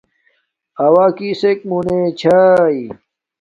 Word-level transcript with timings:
اوݳ 0.83 1.05
کِس 1.17 1.41
مُنݺ 1.69 1.99
چݳئݺ؟ 2.19 2.79